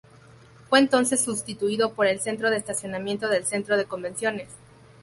[0.67, 4.47] Fue entonces sustituido por el centro de estacionamiento del centro de convenciones.